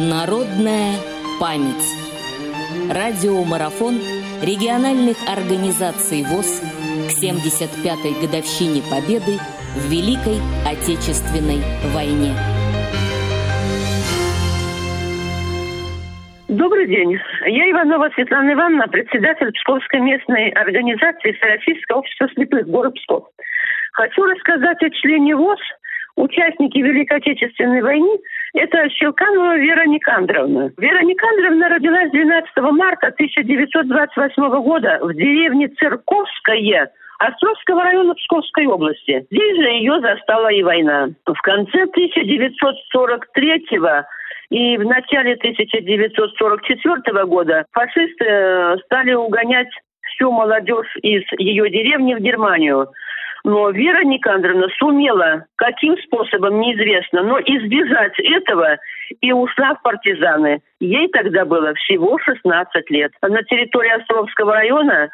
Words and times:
Народная 0.00 0.96
память. 1.38 1.84
Радиомарафон 2.88 4.00
региональных 4.40 5.18
организаций 5.28 6.24
ВОЗ 6.24 6.64
к 7.04 7.22
75-й 7.22 8.16
годовщине 8.24 8.80
Победы 8.88 9.36
в 9.76 9.92
Великой 9.92 10.40
Отечественной 10.64 11.60
войне. 11.92 12.32
Добрый 16.48 16.88
день. 16.88 17.18
Я 17.44 17.70
Иванова 17.70 18.08
Светлана 18.14 18.54
Ивановна, 18.54 18.88
председатель 18.88 19.52
Псковской 19.52 20.00
местной 20.00 20.48
организации 20.52 21.32
Всероссийского 21.32 21.98
общества 21.98 22.26
слепых 22.32 22.66
город 22.68 22.94
Псков. 22.94 23.28
Хочу 23.92 24.24
рассказать 24.24 24.82
о 24.82 24.88
члене 24.88 25.36
ВОЗ, 25.36 25.60
участники 26.20 26.78
Великой 26.78 27.18
Отечественной 27.18 27.82
войны, 27.82 28.18
это 28.54 28.88
Щелканова 28.90 29.56
Вера 29.58 29.86
Никандровна. 29.86 30.70
Вера 30.78 31.02
Никандровна 31.02 31.68
родилась 31.68 32.10
12 32.10 32.56
марта 32.72 33.08
1928 33.08 34.62
года 34.62 34.98
в 35.02 35.14
деревне 35.14 35.68
Церковское 35.68 36.90
Островского 37.18 37.82
района 37.82 38.14
Псковской 38.14 38.66
области. 38.66 39.26
Здесь 39.30 39.56
же 39.56 39.68
ее 39.68 40.00
застала 40.00 40.48
и 40.48 40.62
война. 40.62 41.10
В 41.26 41.40
конце 41.42 41.82
1943 41.82 43.78
и 44.50 44.76
в 44.78 44.84
начале 44.84 45.34
1944 45.34 47.24
года 47.26 47.64
фашисты 47.72 48.24
э, 48.26 48.76
стали 48.86 49.12
угонять 49.12 49.68
всю 50.14 50.32
молодежь 50.32 50.96
из 51.02 51.22
ее 51.38 51.70
деревни 51.70 52.14
в 52.14 52.20
Германию. 52.20 52.88
Но 53.44 53.70
Вера 53.70 54.04
Никандровна 54.04 54.68
сумела, 54.78 55.46
каким 55.56 55.96
способом, 55.98 56.60
неизвестно, 56.60 57.22
но 57.22 57.38
избежать 57.40 58.18
этого 58.18 58.78
и 59.20 59.32
ушла 59.32 59.74
в 59.74 59.82
партизаны. 59.82 60.60
Ей 60.80 61.08
тогда 61.08 61.44
было 61.44 61.74
всего 61.74 62.18
16 62.18 62.90
лет. 62.90 63.12
На 63.22 63.42
территории 63.42 64.00
Островского 64.00 64.54
района 64.54 65.08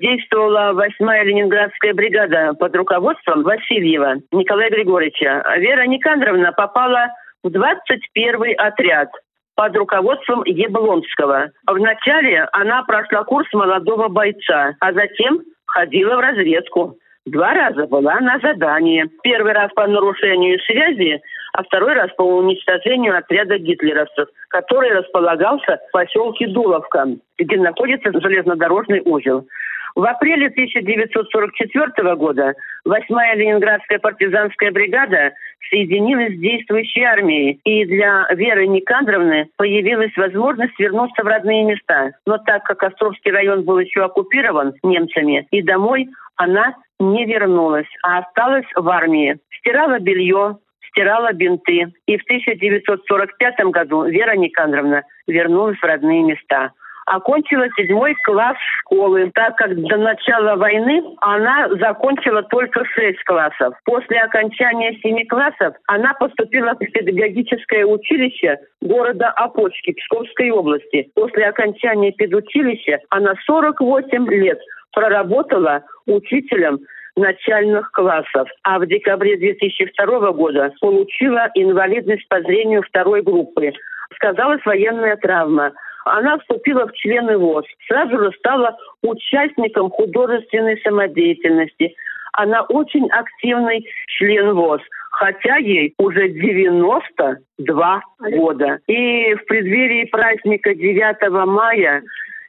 действовала 0.00 0.72
8-я 0.72 1.24
Ленинградская 1.24 1.94
бригада 1.94 2.54
под 2.54 2.74
руководством 2.74 3.42
Васильева 3.42 4.16
Николая 4.32 4.70
Григорьевича. 4.70 5.44
Вера 5.58 5.86
Никандровна 5.86 6.52
попала 6.52 7.10
в 7.44 7.48
21-й 7.48 8.52
отряд 8.54 9.08
под 9.54 9.76
руководством 9.76 10.42
Яблонского. 10.46 11.50
Вначале 11.66 12.48
она 12.52 12.82
прошла 12.84 13.24
курс 13.24 13.52
молодого 13.52 14.08
бойца, 14.08 14.74
а 14.80 14.92
затем 14.92 15.42
ходила 15.66 16.16
в 16.16 16.20
разведку. 16.20 16.96
Два 17.26 17.52
раза 17.52 17.86
была 17.86 18.20
на 18.20 18.38
задании. 18.38 19.08
Первый 19.22 19.52
раз 19.52 19.70
по 19.74 19.86
нарушению 19.86 20.58
связи, 20.60 21.20
а 21.52 21.62
второй 21.62 21.94
раз 21.94 22.10
по 22.16 22.22
уничтожению 22.22 23.18
отряда 23.18 23.58
гитлеровцев, 23.58 24.28
который 24.48 24.92
располагался 24.92 25.78
в 25.88 25.92
поселке 25.92 26.46
Дуловка, 26.48 27.06
где 27.38 27.56
находится 27.56 28.18
железнодорожный 28.18 29.02
узел. 29.04 29.46
В 29.94 30.04
апреле 30.04 30.46
1944 30.46 32.14
года 32.14 32.54
8-я 32.86 33.34
Ленинградская 33.34 33.98
партизанская 33.98 34.70
бригада 34.70 35.32
соединилась 35.70 36.36
с 36.36 36.40
действующей 36.40 37.02
армией, 37.02 37.60
и 37.64 37.84
для 37.84 38.26
Веры 38.30 38.68
Никандровны 38.68 39.48
появилась 39.56 40.16
возможность 40.16 40.78
вернуться 40.78 41.24
в 41.24 41.26
родные 41.26 41.64
места. 41.64 42.12
Но 42.26 42.38
так 42.38 42.62
как 42.64 42.82
Островский 42.84 43.32
район 43.32 43.64
был 43.64 43.80
еще 43.80 44.04
оккупирован 44.04 44.74
немцами, 44.82 45.48
и 45.50 45.62
домой 45.62 46.08
она 46.36 46.74
не 46.98 47.24
вернулась, 47.26 47.88
а 48.02 48.18
осталась 48.18 48.66
в 48.74 48.88
армии. 48.88 49.38
Стирала 49.58 49.98
белье, 49.98 50.58
стирала 50.88 51.32
бинты. 51.32 51.86
И 52.06 52.16
в 52.16 52.22
1945 52.24 53.58
году 53.70 54.04
Вера 54.04 54.36
Никандровна 54.36 55.02
вернулась 55.26 55.78
в 55.78 55.84
родные 55.84 56.22
места 56.22 56.72
окончила 57.08 57.66
седьмой 57.76 58.14
класс 58.24 58.56
школы, 58.80 59.30
так 59.34 59.56
как 59.56 59.74
до 59.74 59.96
начала 59.96 60.56
войны 60.56 61.02
она 61.20 61.68
закончила 61.80 62.42
только 62.42 62.84
шесть 62.84 63.22
классов. 63.24 63.74
После 63.84 64.18
окончания 64.20 64.94
семи 65.02 65.24
классов 65.26 65.74
она 65.86 66.14
поступила 66.14 66.74
в 66.74 66.78
педагогическое 66.78 67.84
училище 67.84 68.58
города 68.80 69.30
Опочки 69.30 69.92
Псковской 69.92 70.50
области. 70.50 71.10
После 71.14 71.46
окончания 71.46 72.12
педучилища 72.12 73.00
она 73.10 73.34
48 73.46 74.26
лет 74.28 74.58
проработала 74.92 75.82
учителем 76.06 76.80
начальных 77.16 77.90
классов, 77.92 78.48
а 78.62 78.78
в 78.78 78.86
декабре 78.86 79.36
2002 79.36 80.32
года 80.32 80.72
получила 80.80 81.50
инвалидность 81.54 82.28
по 82.28 82.40
зрению 82.42 82.82
второй 82.82 83.22
группы. 83.22 83.72
Сказалась 84.14 84.64
военная 84.64 85.16
травма– 85.16 85.72
она 86.16 86.38
вступила 86.38 86.86
в 86.86 86.92
члены 86.92 87.38
ВОЗ. 87.38 87.64
Сразу 87.86 88.18
же 88.18 88.32
стала 88.38 88.76
участником 89.02 89.90
художественной 89.90 90.80
самодеятельности. 90.80 91.94
Она 92.32 92.62
очень 92.62 93.08
активный 93.10 93.86
член 94.06 94.52
ВОЗ, 94.52 94.80
хотя 95.10 95.56
ей 95.56 95.94
уже 95.98 96.28
92 96.28 98.02
года. 98.36 98.78
И 98.86 99.34
в 99.34 99.44
преддверии 99.46 100.04
праздника 100.06 100.74
9 100.74 101.46
мая 101.46 102.02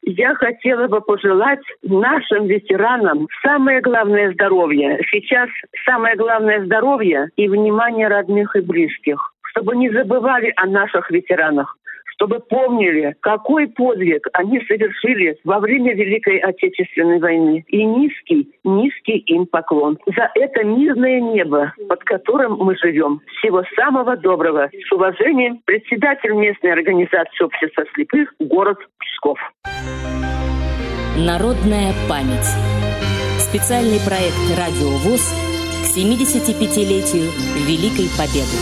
я 0.04 0.36
хотела 0.36 0.88
бы 0.88 1.02
пожелать 1.02 1.64
нашим 1.84 2.48
ветеранам 2.48 3.28
самое 3.44 3.82
главное 3.82 4.32
здоровье. 4.34 5.00
Сейчас 5.12 5.50
самое 5.86 6.16
главное 6.16 6.66
здоровье 6.66 7.30
и 7.36 7.48
внимание 7.48 8.08
родных 8.08 8.56
и 8.56 8.62
близких 8.62 9.34
чтобы 9.52 9.76
не 9.76 9.90
забывали 9.90 10.54
о 10.58 10.68
наших 10.68 11.10
ветеранах, 11.12 11.76
чтобы 12.20 12.40
помнили, 12.40 13.16
какой 13.22 13.68
подвиг 13.68 14.28
они 14.34 14.60
совершили 14.66 15.38
во 15.46 15.60
время 15.60 15.94
Великой 15.94 16.40
Отечественной 16.40 17.20
войны. 17.20 17.64
И 17.68 17.84
низкий, 17.84 18.50
низкий 18.64 19.20
им 19.20 19.46
поклон 19.46 19.98
за 20.06 20.30
это 20.36 20.64
мирное 20.64 21.22
небо, 21.22 21.74
под 21.88 22.04
которым 22.04 22.58
мы 22.58 22.76
живем. 22.76 23.22
Всего 23.40 23.64
самого 23.76 24.18
доброго. 24.18 24.70
С 24.88 24.92
уважением, 24.92 25.62
председатель 25.66 26.34
местной 26.34 26.74
организации 26.74 27.44
общества 27.44 27.86
слепых, 27.94 28.34
город 28.40 28.80
Псков. 29.00 29.40
Народная 31.20 31.94
память. 32.08 32.48
Специальный 33.42 34.00
проект 34.00 34.38
«Радио 34.56 34.88
ВОЗ» 35.00 35.34
к 35.84 35.98
75-летию 35.98 37.30
Великой 37.68 38.10
Победы. 38.18 38.56